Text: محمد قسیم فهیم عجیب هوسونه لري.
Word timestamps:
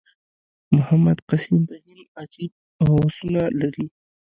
محمد 0.75 1.17
قسیم 1.29 1.61
فهیم 1.69 1.99
عجیب 2.19 2.51
هوسونه 2.87 3.43
لري. 3.59 3.87